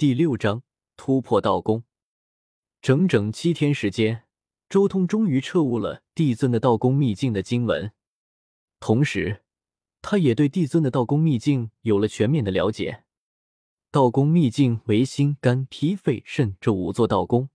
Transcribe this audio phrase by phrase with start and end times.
[0.00, 0.62] 第六章
[0.96, 1.84] 突破道宫。
[2.80, 4.24] 整整七天时间，
[4.66, 7.92] 周通终于彻悟了帝尊的道宫秘境的经文，
[8.78, 9.42] 同时，
[10.00, 13.04] 他也对帝尊的道宫秘境有了全面的了解。
[13.90, 17.50] 道宫秘境为心、肝、脾、肺、肾这五座道宫，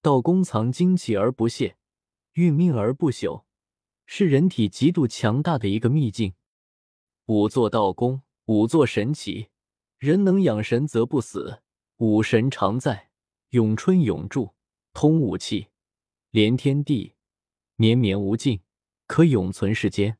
[0.00, 1.76] 道宫藏精气而不泄，
[2.34, 3.42] 运命而不朽，
[4.06, 6.34] 是人体极度强大的一个秘境。
[7.26, 9.48] 五座道宫，五座神奇，
[9.98, 11.62] 人能养神则不死。
[11.98, 13.10] 武神常在，
[13.50, 14.54] 永春永驻，
[14.92, 15.68] 通武气，
[16.30, 17.14] 连天地，
[17.76, 18.60] 绵绵无尽，
[19.06, 20.18] 可永存世间。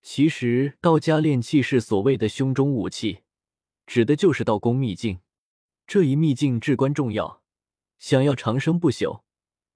[0.00, 3.22] 其实，道家炼气是所谓的胸中武器，
[3.84, 5.18] 指的就是道宫秘境。
[5.88, 7.42] 这一秘境至关重要，
[7.98, 9.22] 想要长生不朽，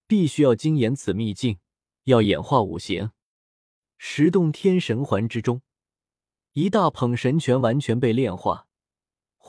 [0.07, 1.59] 必须要精研此秘境，
[2.05, 3.11] 要演化五行。
[3.99, 5.63] 十洞天神环之中，
[6.53, 8.69] 一大捧神泉完全被炼化。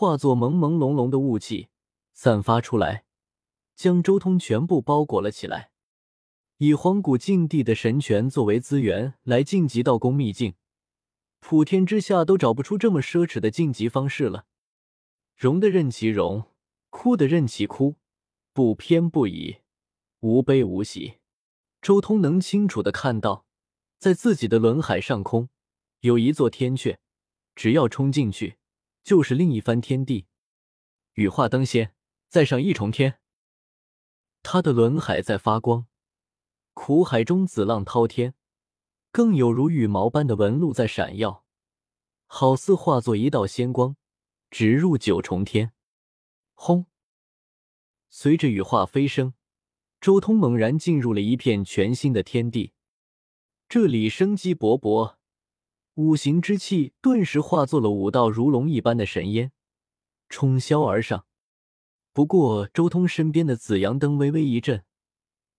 [0.02, 1.68] 化作朦朦胧胧的雾气
[2.12, 3.05] 散发出来，
[3.76, 5.70] 将周通全部包裹了起来。
[6.58, 10.55] 以荒古禁地的神泉作为资源来晋级道宫秘境，
[11.40, 14.48] 普天之下都找不出这么奢侈的晋级方式了。
[15.38, 16.46] 容的任其容，
[16.90, 17.98] 哭的任其哭，
[18.54, 19.58] 不偏不倚，
[20.21, 21.20] 无悲无喜。
[21.80, 23.46] 周通能清楚的看到，
[23.99, 25.49] 在自己的轮海上空
[25.99, 26.98] 有一座天阙，
[27.54, 28.58] 只要冲进去。
[29.04, 30.27] 就是另一番天地，
[31.13, 31.94] 羽化登仙，
[32.27, 33.20] 再上一重天。
[34.43, 35.88] 他的轮海在发光，
[36.74, 38.34] 苦海中紫浪滔天，
[39.12, 41.46] 更有如羽毛般的纹路在闪耀，
[42.26, 43.96] 好似化作一道仙光，
[44.49, 45.74] 直入九重天。
[46.54, 46.86] 轰！
[48.10, 49.34] 随着羽化飞升，
[49.99, 52.74] 周通猛然进入了一片全新的天地，
[53.68, 55.18] 这里生机勃勃。
[56.02, 59.52] 五行之气顿时化作了五道如龙一般的神烟，
[60.30, 61.27] 冲霄而上。
[62.12, 64.84] 不过，周通身边的紫阳灯微微一震，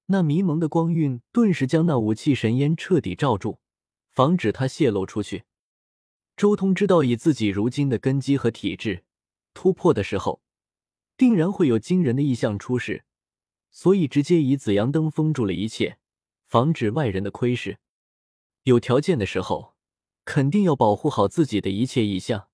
[0.06, 3.60] 那迷蒙的光晕顿时将那五气神烟彻底罩住，
[4.10, 5.44] 防止它泄露出去。
[6.36, 9.04] 周通知道，以自己如今的根基和体质，
[9.54, 10.42] 突破的时候
[11.16, 13.04] 定然会有惊人的异象出世，
[13.70, 15.98] 所以直接以紫阳灯封住了一切，
[16.48, 17.78] 防止外人的窥视。
[18.64, 19.71] 有条件的时候。
[20.24, 22.48] 肯定要保护好自己的一切意象，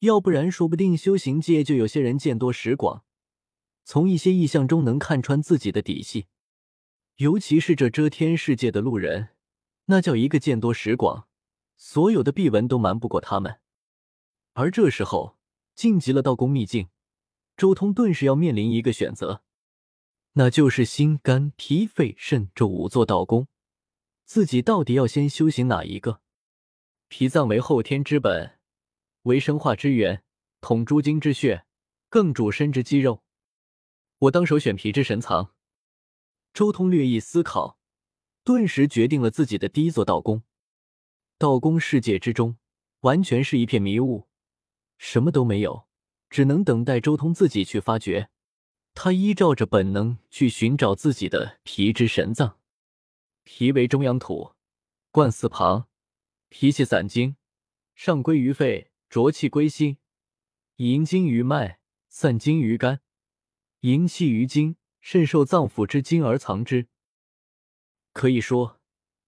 [0.00, 3.04] 要不然说不定修行界就有些人见多识广，
[3.84, 6.26] 从一些意象中能看穿自己的底细。
[7.16, 9.28] 尤其是这遮天世界的路人，
[9.84, 11.28] 那叫一个见多识广，
[11.76, 13.60] 所有的秘闻都瞒不过他们。
[14.54, 15.36] 而这时候
[15.74, 16.88] 晋级了道宫秘境，
[17.56, 19.42] 周通顿时要面临一个选择，
[20.32, 23.46] 那就是心、肝、脾、肺、肾这五座道宫，
[24.24, 26.21] 自己到底要先修行哪一个？
[27.14, 28.58] 脾脏为后天之本，
[29.24, 30.24] 为生化之源，
[30.62, 31.66] 统诸经之血，
[32.08, 33.22] 更主身之肌肉。
[34.20, 35.52] 我当首选脾之神藏。
[36.54, 37.78] 周通略一思考，
[38.42, 40.42] 顿时决定了自己的第一座道宫。
[41.36, 42.56] 道宫世界之中，
[43.00, 44.26] 完全是一片迷雾，
[44.96, 45.86] 什么都没有，
[46.30, 48.30] 只能等待周通自己去发掘。
[48.94, 52.58] 他依照着本能去寻找自己的脾之神脏。
[53.44, 54.54] 脾为中央土，
[55.10, 55.88] 贯四旁。
[56.54, 57.36] 脾气散精，
[57.94, 59.96] 上归于肺，浊气归心，
[60.76, 61.78] 营精于脉，
[62.10, 63.00] 散精于肝，
[63.80, 66.88] 营气于精，肾受脏腑之精而藏之。
[68.12, 68.78] 可以说，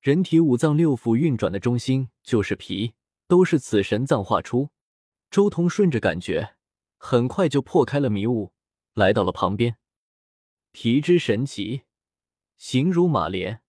[0.02, 2.92] 人体五脏六腑运转的中心就是脾，
[3.26, 4.68] 都是此神脏化出。
[5.30, 6.56] 周通顺着感觉，
[6.98, 8.52] 很快就破开了迷雾，
[8.92, 9.78] 来到了旁边。
[10.72, 11.84] 脾之神奇，
[12.58, 13.62] 形如马莲，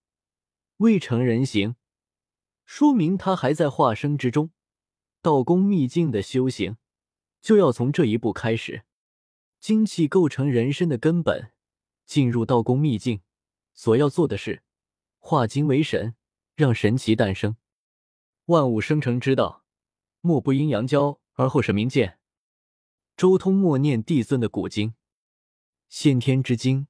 [0.79, 1.77] 未成人形。
[2.65, 4.51] 说明他还在化生之中，
[5.21, 6.77] 道宫秘境的修行
[7.41, 8.83] 就要从这一步开始。
[9.59, 11.51] 精气构成人身的根本，
[12.05, 13.21] 进入道宫秘境，
[13.73, 14.63] 所要做的是
[15.17, 16.15] 化精为神，
[16.55, 17.55] 让神奇诞生。
[18.45, 19.63] 万物生成之道，
[20.21, 22.19] 莫不阴阳交而后神明见。
[23.17, 24.93] 周通默念帝尊的古经，
[25.87, 26.87] 先天之精，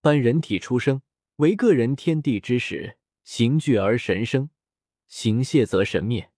[0.00, 1.00] 般人体出生
[1.36, 4.50] 为个人天地之始，形聚而神生。
[5.10, 6.30] 行泄则神灭，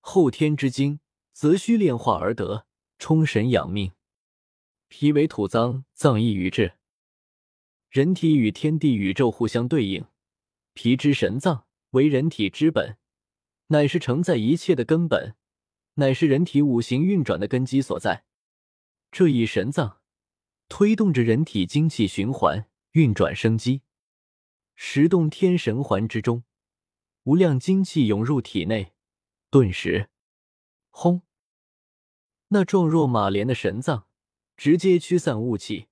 [0.00, 1.00] 后天之精
[1.30, 2.66] 则需炼化而得，
[2.98, 3.92] 充神养命。
[4.88, 6.78] 脾为土脏，脏溢于志。
[7.90, 10.06] 人体与天地宇宙互相对应，
[10.72, 12.96] 脾之神脏为人体之本，
[13.66, 15.36] 乃是承载一切的根本，
[15.94, 18.24] 乃是人体五行运转的根基所在。
[19.10, 20.00] 这一神脏
[20.70, 23.82] 推动着人体精气循环运转生机，
[24.74, 26.44] 十洞天神环之中。
[27.24, 28.94] 无量精气涌入体内，
[29.48, 30.10] 顿时，
[30.90, 31.22] 轰！
[32.48, 34.08] 那状若马莲的神脏
[34.56, 35.86] 直接驱散雾气。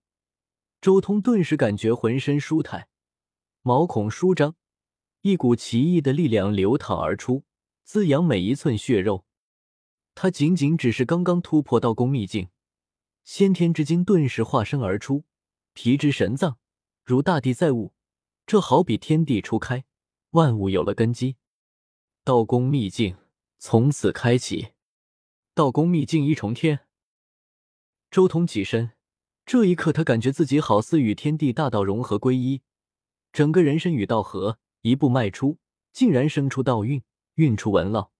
[0.81, 2.89] 周通顿时感觉浑身舒坦，
[3.63, 4.57] 毛孔舒张，
[5.21, 7.45] 一股奇异的力量流淌而出，
[7.85, 9.25] 滋养每一寸血肉。
[10.17, 12.49] 他仅仅只是刚刚突破道宫秘境，
[13.23, 15.25] 先天之精顿时化身而出，
[15.75, 16.59] 皮之神脏
[17.05, 17.95] 如大地载物，
[18.47, 19.85] 这好比天地初开，
[20.31, 21.37] 万物有了根基。
[22.23, 23.17] 道宫秘境
[23.59, 24.69] 从此开启，
[25.55, 26.87] 道宫秘境一重天。
[28.11, 28.93] 周通起身。
[29.47, 32.63] 这一刻，他感觉自己好似与天地大道融合归一，
[33.33, 35.59] 整个人身与道合，一步迈出，
[35.93, 37.03] 竟然生出道韵，
[37.35, 38.11] 运出文烙。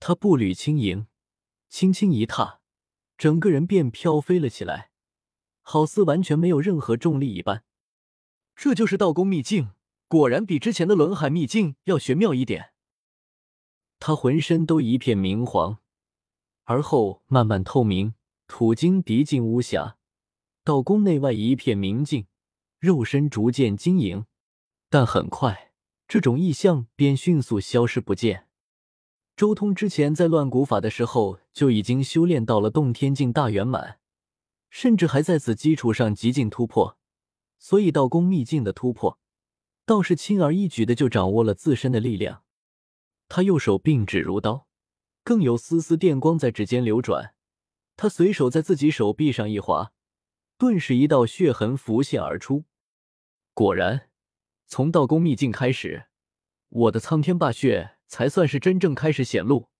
[0.00, 1.06] 他步履轻盈，
[1.68, 2.60] 轻轻一踏，
[3.18, 4.90] 整个人便飘飞了起来，
[5.60, 7.64] 好似完全没有任何重力一般。
[8.56, 9.72] 这就是道宫秘境，
[10.08, 12.72] 果然比之前的轮海秘境要玄妙一点。
[14.00, 15.78] 他浑身都一片明黄，
[16.64, 18.14] 而后慢慢透明，
[18.46, 19.98] 土晶涤尽巫瑕。
[20.64, 22.26] 道宫内外一片明净，
[22.78, 24.24] 肉身逐渐晶莹，
[24.88, 25.72] 但很快
[26.06, 28.46] 这种异象便迅速消失不见。
[29.36, 33.98] 周通之前在乱古法的时候就已经修炼到了洞天境大圆满，
[34.70, 36.96] 甚至还在此基础上极尽突破，
[37.58, 39.18] 所以道宫秘境的突破
[39.88, 42.42] 倒是轻而易举的就掌握了自身的力量。
[43.26, 44.68] 他右手并指如刀，
[45.24, 47.34] 更有丝丝电光在指尖流转，
[47.96, 49.94] 他随手在自己手臂上一划。
[50.58, 52.66] 顿时，一道血痕浮现而出。
[53.54, 54.10] 果然，
[54.66, 56.08] 从道宫秘境开始，
[56.68, 59.70] 我的苍天霸血才算是真正开始显露。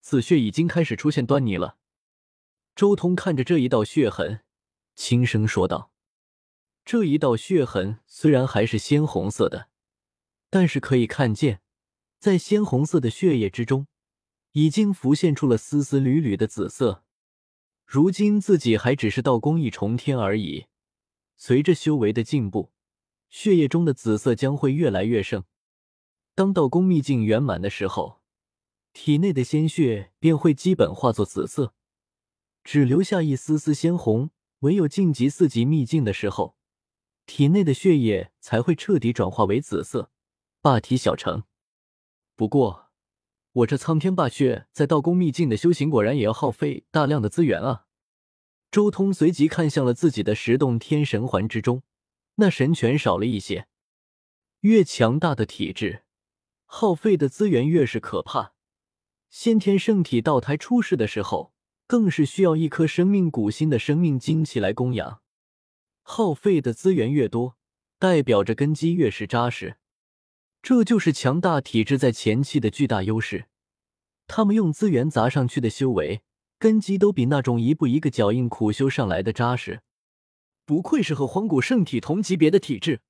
[0.00, 1.76] 此血已经开始出现端倪了。
[2.74, 4.40] 周通看着这一道血痕，
[4.96, 5.92] 轻声说道
[6.84, 9.68] ：“这一道血痕虽然还是鲜红色的，
[10.50, 11.62] 但是可以看见，
[12.18, 13.86] 在鲜红色的血液之中，
[14.52, 17.02] 已经浮现出了丝丝缕缕的紫色。”
[17.86, 20.66] 如今自己还只是道宫一重天而已，
[21.36, 22.72] 随着修为的进步，
[23.28, 25.44] 血液中的紫色将会越来越盛。
[26.34, 28.20] 当道宫秘境圆满的时候，
[28.92, 31.74] 体内的鲜血便会基本化作紫色，
[32.62, 34.30] 只留下一丝丝鲜红。
[34.60, 36.53] 唯有晋级四级秘境的时候，
[37.26, 40.10] 体内的血液才会彻底转化为紫色，
[40.60, 41.44] 霸体小成。
[42.36, 42.90] 不过，
[43.52, 47.86] 我这苍天霸血在道宫秘境的修行，果然也要耗费大量的资源啊！
[48.70, 51.82] 周通随即看向了自己的十洞天神环之中，
[52.36, 53.68] 那神权少了一些。
[54.60, 56.02] 越强大的体质，
[56.64, 58.54] 耗费的资源越是可怕。
[59.30, 61.52] 先天圣体道胎出世的时候，
[61.86, 65.20] 更是需要一颗生命古心的生命精气来供养，
[66.06, 67.56] 耗费的资源越多，
[67.98, 69.78] 代表着根基越是扎实。
[70.62, 73.46] 这就是强大体质在前期的巨大优势。
[74.26, 76.22] 他们用资源砸上去的修为
[76.58, 79.82] 根基，都比那种一步一个脚印苦修上来的扎实。
[80.66, 83.00] 不愧是和荒古圣体同级别的体质，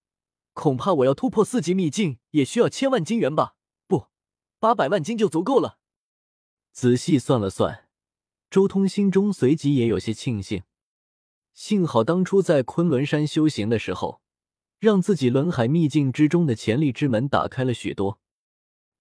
[0.52, 3.55] 恐怕我要突破四级秘境也需要千万金元吧？
[3.87, 4.06] 不，
[4.58, 5.79] 八百万金就足够了。
[6.73, 7.88] 仔细算了算，
[8.50, 10.62] 周通心中随即也有些庆幸。
[11.54, 14.20] 幸好当初在昆仑山修行的时候。
[14.80, 18.18] 让自己轮海秘境之中的潜力之门打开了许多，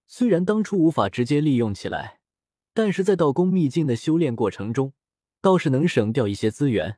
[0.06, 2.20] 虽然当初无法直接利用起来，
[2.72, 4.94] 但是在道宫秘境的修炼过程中，
[5.42, 6.96] 倒是能省掉一些资源。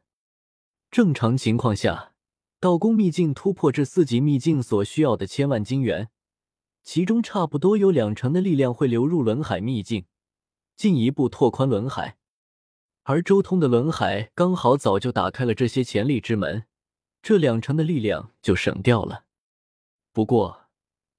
[0.89, 2.13] 正常情况下，
[2.61, 6.11] 道宫秘境突破至四级秘境所需要的千万金元，
[6.85, 10.05] 其中差不多有两成的力量会流入轮海秘境，
[10.77, 12.19] 进一步拓宽轮海。
[13.09, 16.67] 而周通的轮海刚好早就打开了这些潜力之门。
[17.23, 19.27] 这两成的力量就省掉了。
[20.13, 20.67] 不过，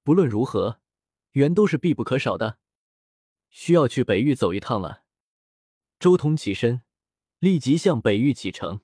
[0.02, 0.80] 不论如何，
[1.32, 2.58] 缘都是必不可少的，
[3.48, 5.04] 需要去北域走一趟了。
[5.98, 6.82] 周通起身，
[7.38, 8.82] 立即向北域启程。